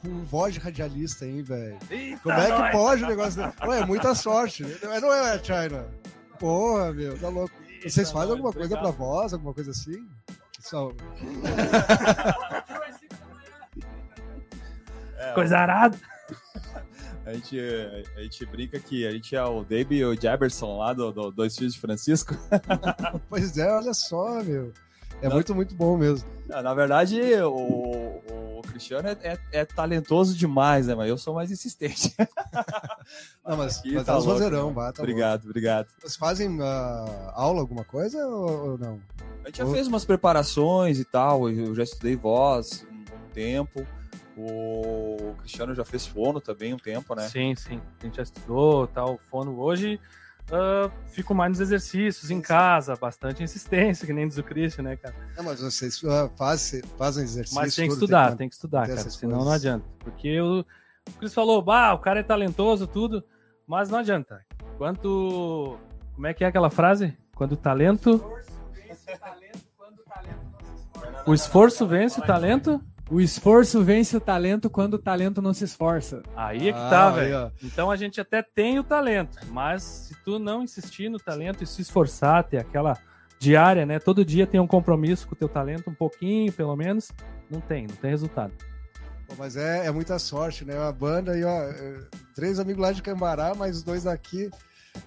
[0.00, 1.76] com voz de radialista, hein, velho?
[2.22, 3.66] Como é que pode o negócio desse?
[3.66, 4.62] Ué, é muita sorte.
[4.82, 5.84] Não é, não é, China?
[6.38, 7.52] Porra, meu, tá louco.
[7.82, 10.08] Vocês fazem alguma coisa pra voz, alguma coisa assim?
[10.60, 10.92] Só...
[15.34, 15.96] Coisa arada.
[17.24, 17.58] A gente,
[18.16, 21.30] a gente brinca que a gente é o Dave e o Jabberson lá do, do
[21.30, 22.34] Dois Filhos de Francisco.
[23.28, 24.72] Pois é, olha só, meu.
[25.20, 25.36] É Não.
[25.36, 26.28] muito, muito bom mesmo.
[26.48, 30.96] Na verdade, o, o Cristiano é, é- é talentoso demais, né?
[30.96, 32.12] Mas eu sou mais insistente.
[33.46, 34.92] Não, mas, Aqui mas tá elas louco, vozerão, né?
[34.92, 35.88] tá obrigado, obrigado.
[36.00, 39.00] Vocês fazem ah, aula, alguma coisa ou, ou não?
[39.44, 41.48] A gente já fez umas preparações e tal.
[41.48, 43.86] Eu já estudei voz um, um tempo.
[44.36, 47.28] O Cristiano já fez fono também um tempo, né?
[47.28, 47.80] Sim, sim.
[48.00, 49.58] A gente já estudou, tal, fono.
[49.60, 50.00] Hoje
[50.50, 54.96] ah, fico mais nos exercícios, em casa, bastante insistência, que nem diz o Christian, né,
[54.96, 55.14] cara?
[55.36, 57.60] Não, mas vocês ah, fazem, fazem exercício.
[57.60, 58.98] Mas tem que estudar, que- tem que estudar, cara.
[58.98, 59.60] Senão não coisas.
[59.60, 59.86] adianta.
[60.00, 63.24] Porque o, o Chris falou, bah, o cara é talentoso, tudo,
[63.66, 64.44] mas não adianta.
[64.76, 65.78] Quanto.
[66.14, 67.16] Como é que é aquela frase?
[67.34, 68.22] Quando o talento.
[68.24, 69.64] O esforço vence o talento.
[71.26, 72.84] O esforço vence o talento
[74.70, 76.22] quando o talento não se esforça.
[76.34, 77.52] Aí é que Ah, tá, aí, velho.
[77.62, 81.66] Então a gente até tem o talento, mas se tu não insistir no talento e
[81.66, 82.96] se esforçar, ter aquela
[83.38, 83.98] diária, né?
[83.98, 87.10] Todo dia tem um compromisso com o teu talento, um pouquinho, pelo menos,
[87.50, 88.52] não tem, não tem resultado.
[89.26, 90.78] Pô, mas é, é muita sorte, né?
[90.78, 92.00] A banda aí, ó, é,
[92.34, 94.48] três amigos lá de Cambará, mais dois daqui,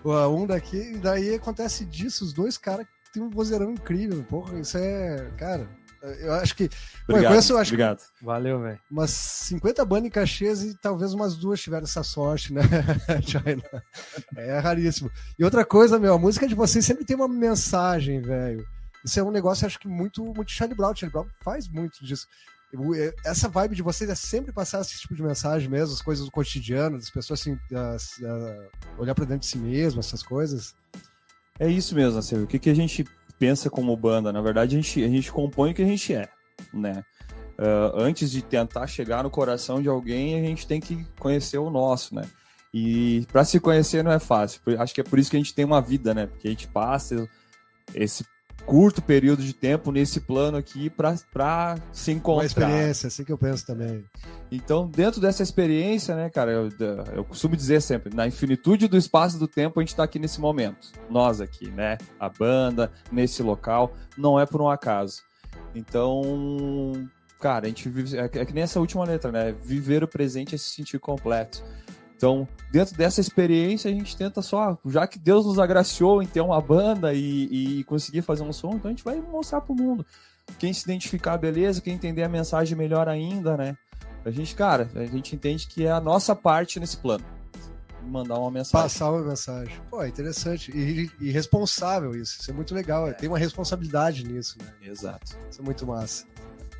[0.04, 4.78] um daqui, e daí acontece disso, os dois caras têm um vozeirão incrível, porra, isso
[4.78, 5.68] é, cara,
[6.20, 7.32] eu acho que, Pô, eu Obrigado.
[7.32, 8.02] conheço, eu acho que obrigado.
[8.22, 8.80] Valeu, velho.
[8.90, 12.62] umas 50 bandas em Caxias e talvez umas duas tiveram essa sorte, né,
[13.26, 13.64] China?
[14.36, 15.12] É raríssimo.
[15.38, 18.66] E outra coisa, meu, a música de vocês sempre tem uma mensagem, velho.
[19.04, 20.96] Isso é um negócio, acho que muito, muito Charlie Brown.
[20.96, 22.28] Charlie Brown faz muito disso.
[22.96, 26.26] É- Essa vibe de vocês é sempre passar esse tipo de mensagem mesmo, as coisas
[26.26, 30.74] do cotidiano, das pessoas assim, as- a- olhar pra dentro de si mesmo, essas coisas.
[31.60, 33.06] É isso mesmo, assim, o que, que a gente
[33.40, 34.32] pensa como banda?
[34.32, 36.28] Na verdade, a gente, a gente compõe o que a gente é,
[36.74, 37.04] né?
[37.58, 41.70] Ah, antes de tentar chegar no coração de alguém, a gente tem que conhecer o
[41.70, 42.24] nosso, né?
[42.74, 44.62] E para se conhecer não é fácil.
[44.78, 46.28] Acho que é por isso que a gente tem uma vida, né?
[46.28, 47.28] Porque a gente passa
[47.94, 48.26] esse
[48.66, 51.16] curto período de tempo nesse plano aqui para
[51.92, 52.46] se Uma encontrar.
[52.46, 54.04] experiência, assim que eu penso também.
[54.52, 56.70] Então, dentro dessa experiência, né, cara, eu,
[57.14, 60.20] eu costumo dizer sempre, na infinitude do espaço e do tempo, a gente tá aqui
[60.20, 60.92] nesse momento.
[61.10, 61.98] Nós aqui, né?
[62.20, 65.22] A banda, nesse local, não é por um acaso.
[65.74, 67.08] Então,
[67.40, 68.18] cara, a gente vive.
[68.18, 69.54] É é que nem essa última letra, né?
[69.64, 71.64] Viver o presente é se sentir completo.
[72.16, 76.42] Então, dentro dessa experiência, a gente tenta só, já que Deus nos agraciou em ter
[76.42, 80.06] uma banda e, e conseguir fazer um som, então a gente vai mostrar pro mundo.
[80.58, 83.76] Quem se identificar, beleza, quem entender a mensagem melhor ainda, né?
[84.24, 87.24] A gente, cara, a gente entende que é a nossa parte nesse plano.
[88.02, 88.84] Mandar uma mensagem.
[88.84, 89.76] Passar uma mensagem.
[89.90, 90.72] Pô, é interessante.
[90.72, 92.40] E, e responsável isso.
[92.40, 93.12] Isso é muito legal.
[93.14, 94.72] Tem uma responsabilidade nisso, né?
[94.84, 95.36] Exato.
[95.50, 96.26] Isso é muito massa.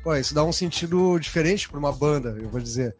[0.02, 2.94] Pô, isso dá um sentido diferente para uma banda, eu vou dizer.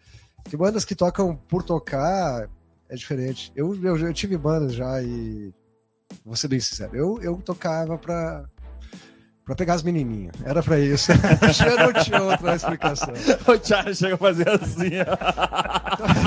[0.49, 2.49] Que bandas que tocam por tocar
[2.89, 3.53] é diferente.
[3.55, 5.53] Eu, eu, eu tive bandas já e.
[6.25, 6.95] Vou ser bem sincero.
[6.95, 8.45] Eu, eu tocava pra,
[9.45, 10.35] pra pegar as menininhas.
[10.45, 11.11] Era pra isso.
[11.67, 13.13] eu não tinha outra explicação.
[13.47, 14.91] o Thiago chega a fazer assim.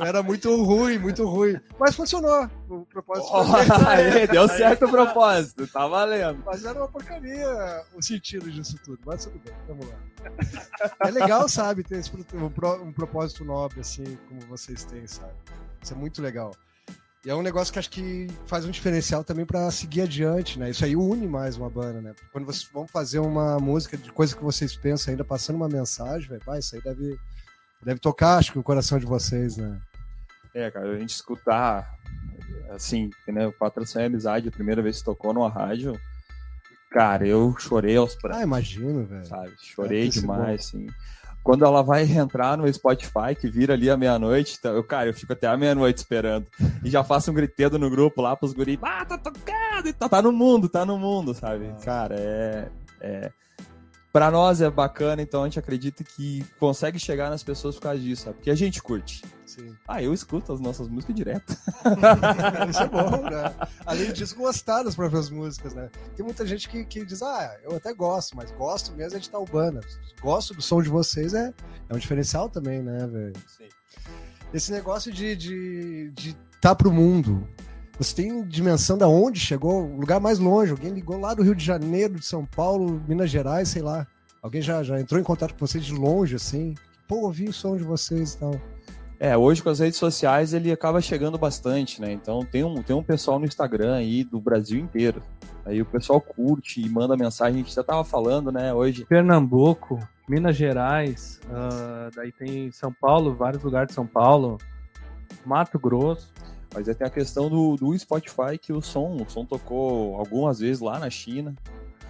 [0.00, 1.58] Era muito ruim, muito ruim.
[1.78, 2.48] Mas funcionou.
[2.68, 6.42] O propósito Oh, aí, deu certo o propósito, tá valendo.
[6.44, 7.46] Mas era uma porcaria
[7.94, 8.98] o sentido disso tudo.
[9.04, 9.94] Mas tudo bem, vamos lá.
[11.06, 15.32] É legal, sabe, ter esse, um, pro- propósito nobre, assim, como vocês têm, sabe?
[15.82, 16.52] Isso é muito legal.
[17.24, 20.70] E é um negócio que acho que faz um diferencial também pra seguir adiante, né?
[20.70, 22.14] Isso aí une mais uma banda, né?
[22.32, 26.38] Quando vocês vão fazer uma música de coisa que vocês pensam ainda, passando uma mensagem,
[26.38, 27.18] pá, isso aí deve,
[27.82, 29.78] deve tocar, acho que, o coração de vocês, né?
[30.54, 31.94] É, cara, a gente escutar,
[32.70, 35.98] assim, né, o Patrocínio e Amizade, a primeira vez que tocou numa rádio,
[36.90, 38.40] cara, eu chorei aos prantos.
[38.40, 39.24] Ah, imagino, velho.
[39.24, 39.52] sabe?
[39.58, 40.86] Chorei Deve ser demais, assim.
[41.42, 45.14] Quando ela vai entrar no Spotify, que vira ali a meia-noite, então, eu, cara, eu
[45.14, 46.46] fico até a meia-noite esperando.
[46.84, 50.20] E já faço um gritedo no grupo lá pros guris, ah, tá tocando, tá, tá
[50.22, 51.72] no mundo, tá no mundo, sabe?
[51.82, 52.68] Cara, é,
[53.00, 53.32] é...
[54.12, 58.00] Pra nós é bacana, então a gente acredita que consegue chegar nas pessoas por causa
[58.00, 58.36] disso, sabe?
[58.36, 59.22] Porque a gente curte.
[59.46, 59.74] Sim.
[59.86, 61.56] Ah, eu escuto as nossas músicas direto.
[62.68, 63.54] Isso é bom, né?
[63.86, 65.90] Além disso, gostar das próprias músicas, né?
[66.16, 69.30] Tem muita gente que, que diz, ah, eu até gosto, mas gosto mesmo é de
[69.30, 69.80] tal banda.
[70.20, 71.54] Gosto do som de vocês, é,
[71.88, 73.36] é um diferencial também, né, velho?
[74.52, 77.46] Esse negócio de estar de, de tá pro mundo.
[78.00, 79.84] Você tem dimensão da onde chegou?
[79.84, 80.70] O lugar mais longe.
[80.70, 84.06] Alguém ligou lá do Rio de Janeiro, de São Paulo, Minas Gerais, sei lá.
[84.42, 86.74] Alguém já, já entrou em contato com vocês de longe, assim?
[87.06, 88.58] Pô, ouvi o som de vocês e tal.
[89.18, 92.10] É, hoje com as redes sociais ele acaba chegando bastante, né?
[92.10, 95.22] Então tem um, tem um pessoal no Instagram aí do Brasil inteiro.
[95.66, 99.04] Aí o pessoal curte e manda mensagem, a gente já tava falando, né, hoje.
[99.04, 104.56] Pernambuco, Minas Gerais, ah, daí tem São Paulo, vários lugares de São Paulo,
[105.44, 106.32] Mato Grosso.
[106.74, 110.60] Mas aí tem a questão do, do Spotify, que o som, o som tocou algumas
[110.60, 111.54] vezes lá na China.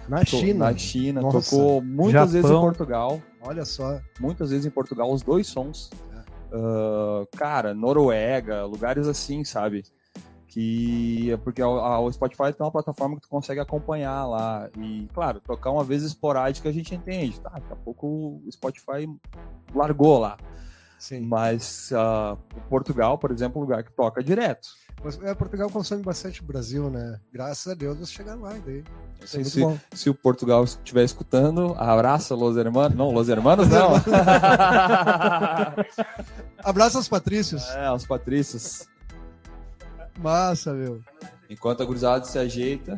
[0.07, 0.71] Na to- China.
[0.71, 1.49] Na China, Nossa.
[1.49, 2.61] tocou muitas vezes em Japão.
[2.67, 3.21] Portugal.
[3.41, 3.99] Olha só.
[4.19, 5.89] Muitas vezes em Portugal, os dois sons.
[6.13, 6.21] É.
[6.53, 9.83] Ah, cara, Noruega, lugares assim, sabe?
[10.47, 11.37] Que.
[11.43, 14.69] Porque a- a- o Spotify tem uma plataforma que tu consegue acompanhar lá.
[14.77, 17.39] E, claro, tocar uma vez esporádica a gente entende.
[17.39, 19.07] Tá, daqui a pouco o Spotify
[19.73, 20.37] largou lá.
[21.01, 21.21] Sim.
[21.21, 22.37] Mas ah,
[22.69, 24.67] Portugal, por exemplo, é um lugar que toca direto.
[25.03, 27.19] Mas, é, Portugal consome bastante o Brasil, né?
[27.33, 28.83] Graças a Deus vocês chegaram lá, daí.
[29.19, 32.95] Isso é se, se o Portugal estiver escutando, abraça Los Hermanos.
[32.95, 33.95] Não, Los Hermanos não.
[36.63, 37.67] Abraço aos Patrícios.
[37.71, 38.87] é, os Patrícios.
[40.19, 41.01] Massa, meu.
[41.49, 42.95] Enquanto a gurizada se ajeita.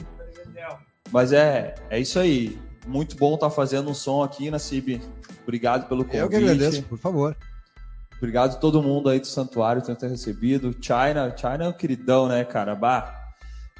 [1.09, 2.59] Mas é, é isso aí.
[2.85, 5.01] Muito bom estar fazendo um som aqui na CIB.
[5.43, 6.21] Obrigado pelo convite.
[6.21, 7.33] Eu que agradeço, por favor.
[8.23, 10.73] Obrigado a todo mundo aí do santuário por ter recebido.
[10.81, 12.73] China, China é um queridão, né, cara?
[12.73, 13.33] Bah.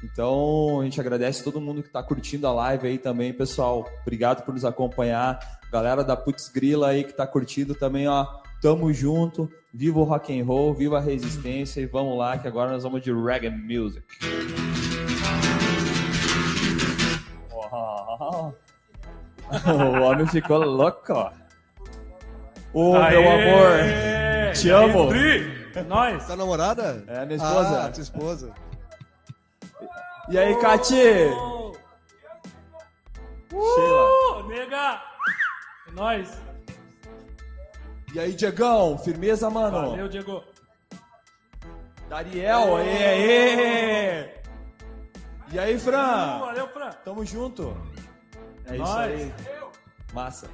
[0.04, 3.88] Então, a gente agradece todo mundo que tá curtindo a live aí também, pessoal.
[4.02, 5.38] Obrigado por nos acompanhar.
[5.72, 8.26] Galera da Putz Grila aí que tá curtindo também, ó.
[8.60, 9.50] Tamo junto.
[9.72, 13.00] Viva o rock and roll, viva a resistência e vamos lá que agora nós vamos
[13.00, 14.04] de reggae music.
[17.50, 18.54] Uau.
[19.66, 21.30] O homem ficou louco, ó.
[22.74, 24.13] Ô, meu amor.
[24.54, 25.10] Te amo.
[25.88, 26.26] Nós!
[26.26, 27.04] Tá namorada?
[27.08, 27.84] É, minha esposa.
[27.84, 28.52] Ah, tua esposa.
[30.28, 30.94] E aí, Cati?
[33.50, 34.04] Sheila.
[34.38, 35.02] Uh, nega!
[35.88, 36.30] É nóis!
[38.14, 38.96] E aí, Diegão?
[38.98, 39.90] Firmeza, mano?
[39.90, 40.42] Valeu, Diego!
[42.08, 44.34] Dariel, aê, aê!
[45.52, 46.38] E aí, Fran?
[46.38, 46.90] Valeu, Fran!
[47.04, 47.76] Tamo junto.
[48.66, 48.96] É isso Nós.
[48.96, 49.34] aí.
[50.12, 50.48] Massa.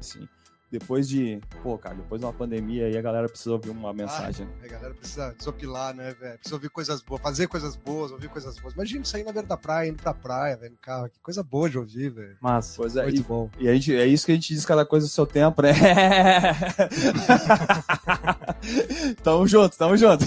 [0.00, 0.28] Sim.
[0.74, 1.40] Depois de.
[1.62, 4.48] Pô, cara, depois de uma pandemia aí, a galera precisa ouvir uma mensagem.
[4.60, 6.34] A galera precisa desopilar, né, velho?
[6.34, 8.74] Precisa ouvir coisas boas, fazer coisas boas, ouvir coisas boas.
[8.74, 11.08] Imagina sair na beira da praia, indo pra praia, velho, no carro.
[11.08, 12.36] Que coisa boa de ouvir, velho.
[12.40, 12.74] Massa!
[12.76, 13.48] Pois é, Muito e, bom.
[13.56, 15.74] e a gente, é isso que a gente diz cada coisa do seu tempo, né?
[19.22, 20.24] tamo junto, tamo junto.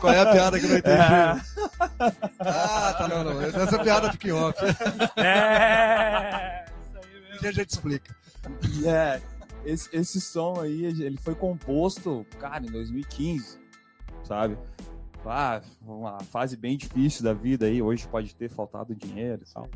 [0.00, 0.96] Qual é a piada que eu não entendi?
[0.96, 1.36] É.
[2.40, 3.42] Ah, tá, não, não.
[3.42, 4.58] Essa piada fica em off.
[5.18, 6.64] É!
[6.64, 8.16] Isso aí Um dia a gente explica.
[8.86, 9.35] É.
[9.66, 13.58] esse, esse som aí, ele foi composto, cara, em 2015,
[14.22, 14.56] sabe?
[15.28, 19.68] Ah, uma fase bem difícil da vida aí, hoje pode ter faltado dinheiro e tal.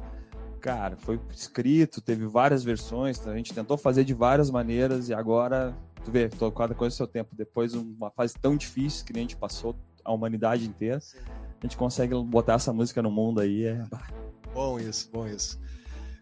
[0.61, 5.77] Cara, foi escrito, teve várias versões, a gente tentou fazer de várias maneiras e agora,
[6.05, 7.35] tu vê, tô, cada coisa seu tempo.
[7.35, 9.75] Depois de uma fase tão difícil que nem a gente passou,
[10.05, 13.65] a humanidade inteira, a gente consegue botar essa música no mundo aí.
[13.65, 13.85] É...
[14.55, 15.59] Bom isso, bom isso.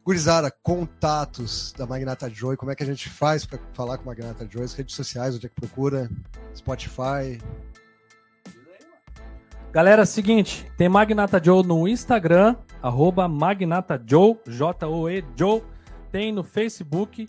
[0.08, 4.06] Gurizara, contatos da Magnata Joy, como é que a gente faz para falar com a
[4.06, 4.64] Magnata Joy?
[4.64, 6.08] As redes sociais, onde é que procura?
[6.56, 7.38] Spotify?
[9.70, 15.62] Galera, seguinte, tem Magnata Joe no Instagram, arroba Magnata Joe, J-O-E Joe.
[16.10, 17.28] Tem no Facebook,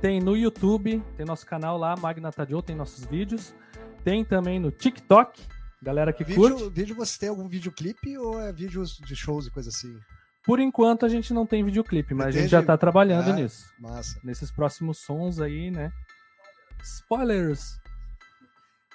[0.00, 3.52] tem no YouTube, tem nosso canal lá, Magnata Joe, tem nossos vídeos.
[4.04, 5.42] Tem também no TikTok,
[5.82, 6.70] galera que vídeo, curte.
[6.70, 9.98] Vídeo, você tem algum videoclipe ou é vídeos de shows e coisa assim?
[10.44, 12.38] Por enquanto a gente não tem videoclipe, mas Entendi.
[12.38, 13.66] a gente já tá trabalhando Ah, nisso.
[13.78, 14.18] Massa.
[14.24, 15.92] Nesses próximos sons aí, né?
[16.82, 17.78] Spoilers!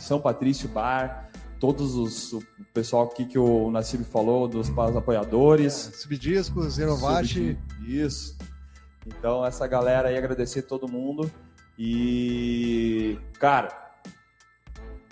[0.00, 2.42] São Patrício Bar, todos os o
[2.74, 5.92] pessoal aqui que o Nassib falou, dos os apoiadores.
[5.94, 7.56] Subdiscos, Renovate.
[7.86, 8.36] Isso.
[9.06, 11.30] Então, essa galera aí, agradecer todo mundo.
[11.78, 13.72] E, cara,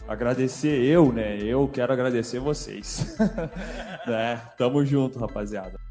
[0.06, 1.38] agradecer eu, né?
[1.42, 3.16] Eu quero agradecer vocês.
[4.06, 4.40] né?
[4.56, 5.81] Tamo junto, rapaziada.